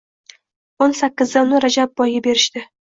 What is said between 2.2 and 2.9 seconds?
berishdi.